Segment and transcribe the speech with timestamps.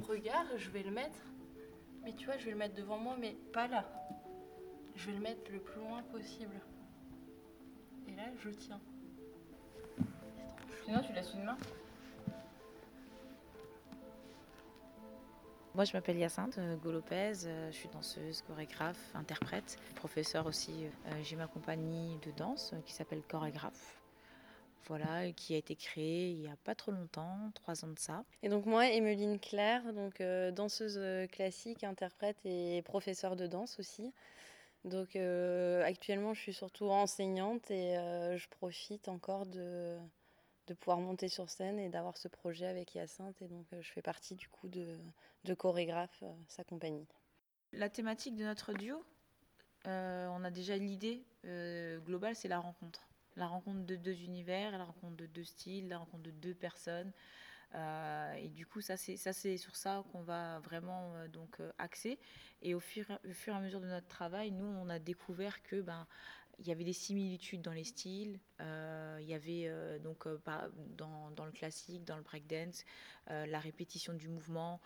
[0.00, 1.18] mon regard, je vais le mettre.
[2.02, 3.84] Mais tu vois, je vais le mettre devant moi, mais pas là.
[4.96, 6.54] Je vais le mettre le plus loin possible.
[8.08, 8.80] Et là, je tiens.
[10.84, 11.56] Sinon, tu laisses une main
[15.74, 20.86] Moi, je m'appelle Hyacinthe euh, Golopez, euh, je suis danseuse, chorégraphe, interprète, professeur aussi.
[21.06, 23.99] Euh, J'ai ma compagnie de danse qui s'appelle Chorégraphe.
[24.86, 28.24] Voilà, qui a été créée il n'y a pas trop longtemps, trois ans de ça.
[28.42, 30.20] Et donc moi, Emeline Claire, donc
[30.54, 34.12] danseuse classique, interprète et professeure de danse aussi.
[34.84, 37.94] Donc actuellement, je suis surtout enseignante et
[38.36, 39.96] je profite encore de,
[40.70, 43.42] de pouvoir monter sur scène et d'avoir ce projet avec Hyacinthe.
[43.42, 44.86] Et donc, euh, je fais partie du coup de,
[45.44, 47.08] de chorégraphe, euh, sa compagnie.
[47.72, 49.04] La thématique de notre duo,
[49.88, 51.24] euh, on a déjà l'idée
[52.04, 53.08] globale, c'est la rencontre.
[53.36, 57.12] La rencontre de deux univers, la rencontre de deux styles, la rencontre de deux personnes.
[57.74, 62.18] et du coup, ça c'est sur ça qu'on va vraiment donc axer.
[62.62, 65.62] Et au fur, au fur et à mesure de notre travail, nous on a découvert
[65.62, 66.06] que ben
[66.60, 68.38] il y avait des similitudes dans les styles.
[68.60, 70.38] Euh, il y avait euh, donc euh,
[70.96, 72.84] dans, dans, le classique, dans le breakdance,
[73.28, 74.80] la répétition du mouvement.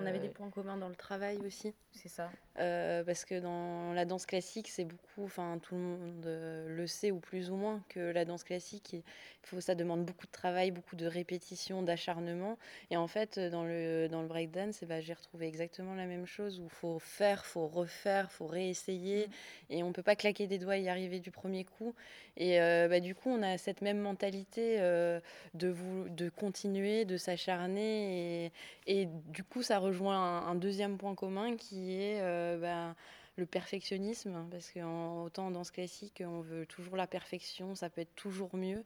[0.00, 1.74] On avait des points communs dans le travail aussi.
[1.92, 2.30] C'est ça.
[2.54, 6.24] parce que dans la danse classique, c'est beaucoup, enfin tout le monde
[6.68, 9.02] le sait ou plus ou moins que la danse classique, il
[9.42, 12.56] faut, ça demande beaucoup de travail, beaucoup de répétition, d'acharnement.
[12.90, 16.60] Et en fait, dans le dans le breakdance, ben, j'ai retrouvé exactement la même chose
[16.60, 19.32] où faut faire, faut refaire, faut réessayer, mm.
[19.70, 21.94] et on peut pas claquer des doigts arriver du premier coup.
[22.36, 25.20] Et euh, bah, du coup, on a cette même mentalité euh,
[25.54, 28.46] de, vous, de continuer, de s'acharner.
[28.46, 28.52] Et,
[28.86, 32.94] et, du coup, ça rejoint un, deuxième point commun qui est euh, bah,
[33.36, 34.46] le perfectionnisme.
[34.50, 38.84] Parce qu'autant dans ce classique, on veut toujours la perfection, ça peut être toujours mieux.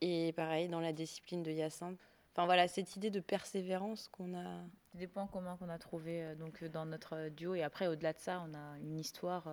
[0.00, 1.98] Et pareil, dans la discipline de Hyacinthe.
[2.32, 4.62] Enfin voilà, cette idée de persévérance qu'on a.
[4.94, 7.56] Des points communs qu'on a trouvés donc, dans notre duo.
[7.56, 9.48] Et après, au-delà de ça, on a une histoire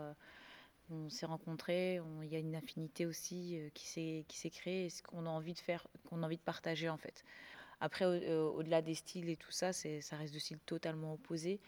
[0.92, 4.90] on s'est rencontrés, il y a une affinité aussi euh, qui s'est qui s'est créée,
[4.90, 7.24] ce qu'on a envie de faire, qu'on a envie de partager en fait.
[7.82, 11.60] Après, euh, au-delà des styles et tout ça, c'est ça reste de styles totalement opposés.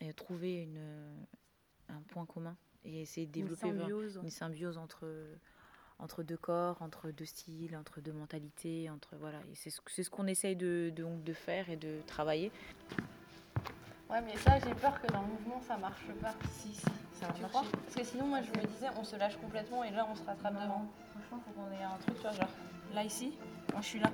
[0.00, 0.78] Et trouver une,
[1.88, 5.06] un point commun et essayer de développer une symbiose, entre
[5.98, 9.40] entre deux corps, entre deux styles, entre deux mentalités, entre voilà.
[9.50, 12.52] Et c'est ce, ce qu'on essaye de, de, de faire et de travailler.
[14.08, 16.34] Ouais, mais ça, j'ai peur que dans le mouvement, ça marche pas.
[16.52, 16.84] Si, si,
[17.14, 17.70] ça va marcher.
[17.72, 20.22] Parce que sinon, moi, je me disais, on se lâche complètement et là, on se
[20.22, 20.86] rattrape devant.
[21.12, 22.48] Franchement, faut qu'on ait un truc, tu vois, genre
[22.94, 23.32] là, ici,
[23.72, 24.12] moi, je suis là.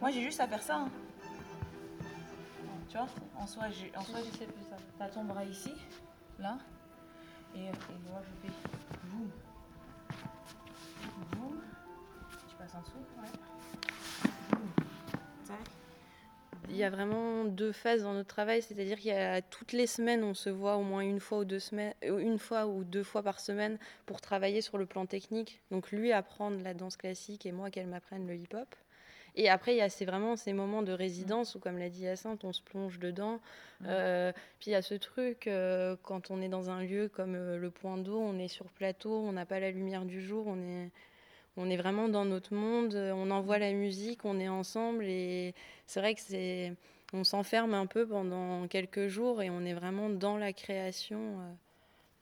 [0.00, 0.76] Moi, j'ai juste à faire ça.
[0.76, 0.90] Hein.
[2.88, 3.06] Tu vois,
[3.36, 4.76] en soi, j'ai, en soi, je sais plus ça.
[4.98, 5.72] T'as ton bras ici,
[6.38, 6.58] là,
[7.54, 7.68] et, et
[8.08, 8.54] moi, je fais
[9.10, 9.30] boum,
[11.32, 11.60] boum.
[12.48, 13.28] Tu passes en dessous, ouais.
[14.50, 14.68] Boum,
[15.46, 15.56] tac.
[16.68, 19.86] Il y a vraiment deux phases dans notre travail, c'est-à-dire qu'il y a toutes les
[19.86, 22.84] semaines, on se voit au moins une fois ou deux semaines, euh, une fois ou
[22.84, 25.60] deux fois par semaine pour travailler sur le plan technique.
[25.70, 28.74] Donc lui apprendre la danse classique et moi qu'elle m'apprenne le hip-hop.
[29.36, 32.02] Et après, il y a c'est vraiment ces moments de résidence où, comme l'a dit
[32.02, 33.40] Hyacinthe, on se plonge dedans.
[33.86, 37.34] Euh, puis il y a ce truc, euh, quand on est dans un lieu comme
[37.56, 40.56] le point d'eau, on est sur plateau, on n'a pas la lumière du jour, on
[40.58, 40.90] est
[41.56, 45.54] on est vraiment dans notre monde, on envoie la musique, on est ensemble et
[45.86, 46.72] c'est vrai que c'est
[47.14, 51.52] on s'enferme un peu pendant quelques jours et on est vraiment dans la création euh,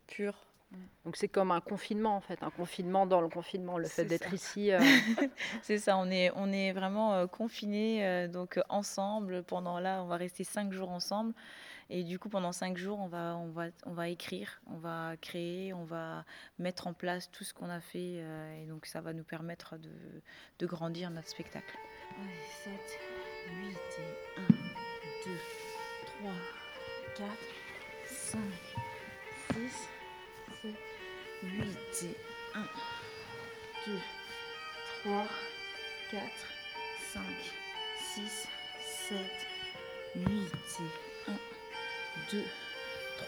[0.07, 0.52] pure.
[1.05, 4.33] Donc c'est comme un confinement en fait, un confinement dans le confinement, le fait d'être
[4.33, 4.71] ici.
[4.71, 4.81] Euh.
[5.63, 10.07] c'est ça, on est, on est vraiment euh, confinés euh, donc ensemble pendant là, on
[10.07, 11.35] va rester cinq jours ensemble
[11.91, 15.17] et du coup pendant cinq jours on va, on va, on va écrire, on va
[15.21, 16.25] créer, on va
[16.61, 18.23] mettre en place tout ce qu'on a fait
[18.63, 19.91] et donc ça va nous permettre de,
[20.61, 21.77] de grandir notre spectacle.
[22.65, 22.73] 7,
[23.49, 25.39] 8 et 1, 2,
[26.21, 26.31] 3,
[27.17, 27.29] 4,
[28.07, 28.41] 5,
[29.55, 30.02] 6.
[30.65, 30.73] 8
[32.05, 32.17] et
[32.55, 32.61] 1,
[33.87, 33.99] 2,
[35.03, 35.25] 3,
[36.13, 36.23] 4,
[37.13, 37.23] 5,
[38.15, 38.49] 6,
[39.09, 39.19] 7,
[40.15, 41.35] 8 et 1,
[42.33, 42.45] 2,
[43.17, 43.27] 3,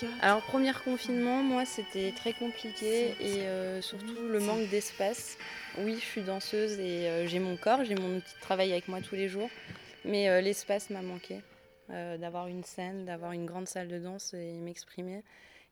[0.00, 0.12] 4.
[0.20, 5.38] Alors, premier confinement, moi, c'était très compliqué et euh, surtout le manque d'espace.
[5.78, 8.88] Oui, je suis danseuse et euh, j'ai mon corps, j'ai mon outil de travail avec
[8.88, 9.48] moi tous les jours,
[10.04, 11.40] mais euh, l'espace m'a manqué.
[11.88, 15.22] d'avoir une scène, d'avoir une grande salle de danse et m'exprimer.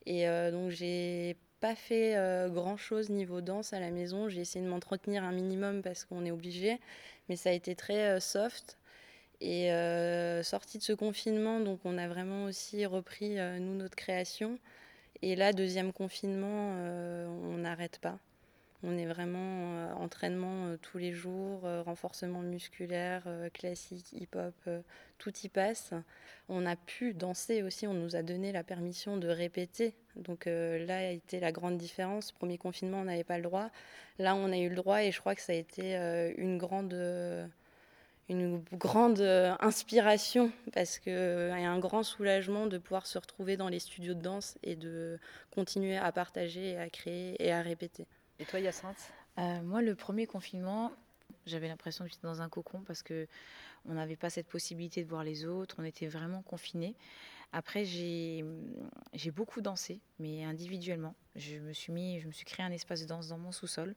[0.07, 4.29] Et euh, donc j'ai pas fait euh, grand chose niveau danse à la maison.
[4.29, 6.79] J'ai essayé de m'entretenir un minimum parce qu'on est obligé,
[7.29, 8.79] mais ça a été très euh, soft.
[9.41, 9.69] Et
[10.45, 14.59] sorti de ce confinement, donc on a vraiment aussi repris nous notre création.
[15.21, 18.19] Et là, deuxième confinement, on n'arrête pas.
[18.83, 24.55] On est vraiment entraînement tous les jours, renforcement musculaire, classique, hip-hop,
[25.19, 25.93] tout y passe.
[26.49, 29.95] On a pu danser aussi, on nous a donné la permission de répéter.
[30.15, 32.33] Donc là a été la grande différence.
[32.33, 33.71] Premier confinement, on n'avait pas le droit.
[34.19, 35.97] Là, on a eu le droit et je crois que ça a été
[36.37, 36.95] une grande
[38.29, 43.69] une grande euh, inspiration parce y a un grand soulagement de pouvoir se retrouver dans
[43.69, 45.19] les studios de danse et de
[45.53, 48.07] continuer à partager, à créer et à répéter.
[48.39, 50.93] Et toi, Yacinthe euh, Moi, le premier confinement,
[51.47, 53.27] j'avais l'impression que j'étais dans un cocon parce que
[53.89, 56.97] on n'avait pas cette possibilité de voir les autres, on était vraiment confinés.
[57.53, 58.43] Après, j'ai
[59.33, 61.15] beaucoup dansé, mais individuellement.
[61.37, 63.95] Je me suis mis, je me suis créé un espace de danse dans mon sous-sol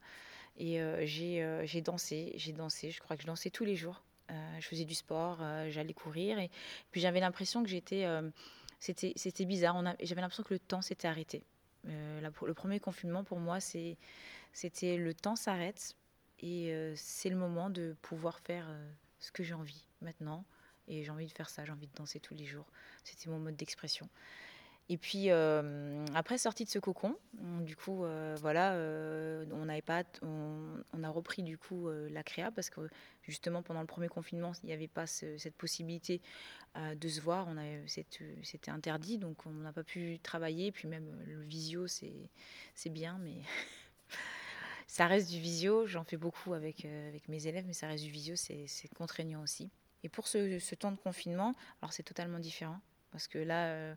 [0.58, 2.92] et euh, j'ai dansé, j'ai dansé.
[2.92, 4.04] Je crois que je dansais tous les jours.
[4.32, 6.40] Euh, je faisais du sport, euh, j'allais courir.
[6.40, 6.50] Et
[6.92, 8.06] puis j'avais l'impression que j'étais.
[8.06, 8.30] Euh,
[8.80, 9.84] c'était bizarre.
[10.02, 11.44] j'avais l'impression que le temps s'était arrêté.
[11.86, 15.96] Le premier confinement, pour moi, c'était le temps s'arrête
[16.40, 18.68] et c'est le moment de pouvoir faire
[19.20, 20.46] ce que j'ai envie maintenant.
[20.92, 22.66] Et j'ai envie de faire ça, j'ai envie de danser tous les jours.
[23.04, 24.10] C'était mon mode d'expression.
[24.92, 27.16] Et puis euh, après sortie de ce cocon,
[27.62, 32.50] du coup euh, voilà, euh, on n'avait pas, on, a repris du coup la créa
[32.50, 32.82] parce que
[33.22, 36.22] justement pendant le premier confinement il n'y avait pas cette possibilité
[36.76, 37.56] de se voir, on
[37.86, 40.72] c'était interdit donc on n'a pas pu travailler.
[40.72, 43.36] Puis même le visio c'est bien mais
[44.88, 45.86] ça reste du visio.
[45.86, 48.66] J'en fais beaucoup avec avec mes élèves mais ça reste du visio, c'est
[48.98, 49.70] contraignant aussi.
[50.02, 52.80] Et pour ce, ce, temps de confinement, alors c'est totalement différent
[53.12, 53.96] parce que là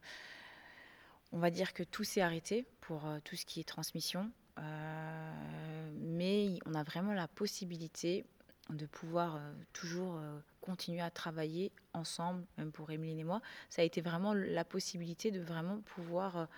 [1.32, 5.92] on va dire que tout s'est arrêté pour euh, tout ce qui est transmission, euh,
[5.98, 8.24] mais on a vraiment la possibilité
[8.70, 10.20] de pouvoir euh, toujours
[10.60, 13.42] continuer à travailler ensemble, même pour Emeline et moi.
[13.68, 16.48] Ça a été vraiment la possibilité de vraiment pouvoir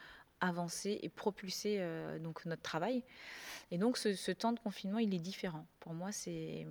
[0.40, 1.82] avancer et propulser
[2.20, 3.02] donc notre travail.
[3.70, 5.66] Et donc ce, ce, temps de confinement, il est différent.
[5.80, 6.66] Pour moi, c'est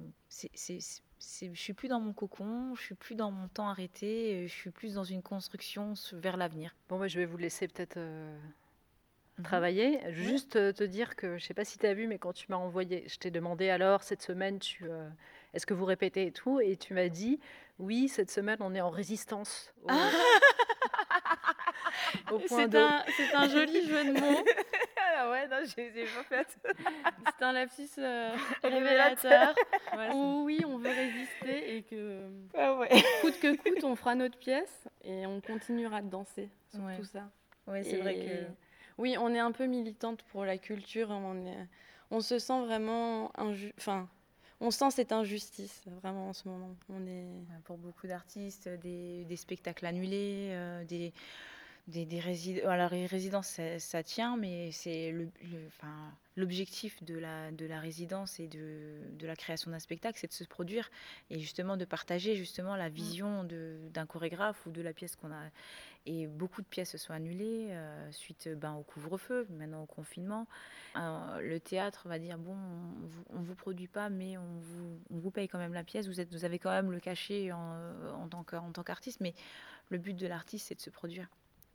[1.42, 4.72] je suis plus dans mon cocon, je suis plus dans mon temps arrêté, je suis
[4.72, 6.75] plus dans une construction vers l'avenir.
[6.90, 8.38] Bon, moi, je vais vous laisser peut-être euh,
[9.38, 9.44] mhm.
[9.44, 10.00] travailler.
[10.12, 12.48] Juste euh, te dire que je sais pas si tu as vu, mais quand tu
[12.50, 15.08] m'as envoyé, je t'ai demandé alors cette semaine, tu, euh,
[15.54, 17.40] est-ce que vous répétez et tout, et tu m'as dit
[17.80, 19.74] oui, cette semaine on est en résistance.
[19.88, 20.10] Ah
[22.48, 23.04] c'est un,
[23.34, 24.46] un, joli jeu de mots.
[26.30, 26.44] pas
[27.38, 29.56] c'est un lapsus euh, révélateur.
[30.13, 32.21] oui, on veut résister et que
[32.57, 32.89] ah ouais.
[33.21, 37.30] coûte que coûte, on fera notre pièce et on continuera de danser sur tout ça.
[37.68, 38.63] Oui, c'est vrai que.
[38.98, 41.10] Oui, on est un peu militante pour la culture.
[41.10, 41.68] On, est...
[42.12, 43.74] on se sent vraiment injuste.
[43.80, 44.07] Enfin,
[44.60, 46.75] on sent cette injustice vraiment en ce moment.
[46.89, 47.27] On est
[47.65, 51.12] pour beaucoup d'artistes, des, des, spectacles annulés, euh, des
[51.88, 52.62] des, des.
[52.63, 55.30] Alors, les résidences, ça, tient, mais c'est le,
[55.68, 60.27] enfin, l'objectif de la, de la résidence et de, de la création d'un spectacle, c'est
[60.27, 60.89] de se produire
[61.30, 62.94] et justement de partager justement la mmh.
[62.94, 65.44] vision d'un chorégraphe ou de la pièce qu'on a.
[66.06, 70.47] Et beaucoup de pièces se sont annulées euh, suite ben, au couvre-feu, maintenant au confinement.
[70.95, 72.57] le théâtre va dire bon,
[73.29, 76.07] on ne vous produit pas, mais on vous, on vous, paye quand même la pièce.
[76.07, 77.77] Vous, êtes, vous avez quand même le cachet en,
[78.13, 79.33] en tant qu'artiste, mais
[79.89, 81.27] le but de l'artiste, c'est de se produire.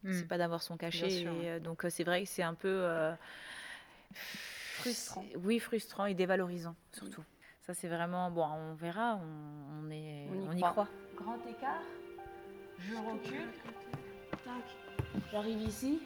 [0.05, 0.29] C'est hmm.
[0.29, 1.27] pas d'avoir son cachet.
[1.27, 3.12] Euh, donc euh, c'est vrai que c'est un peu euh,
[4.12, 5.25] frustrant.
[5.37, 7.25] Oui, frustrant et dévalorisant surtout.
[7.62, 8.45] Ça c'est vraiment bon.
[8.45, 9.21] On verra.
[9.21, 10.89] On, est, on y, croit.
[11.17, 11.83] Grand écart.
[12.79, 13.49] Je recule.
[15.33, 16.00] J'arrive ici.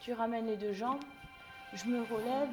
[0.00, 1.02] Tu ramènes les deux jambes.
[1.74, 2.48] Je me relève.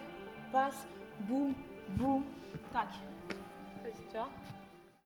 [0.52, 0.88] Passe.
[1.22, 1.54] Boum.
[1.90, 2.24] Boum.
[2.72, 2.88] Tac.
[3.84, 4.30] Tu vois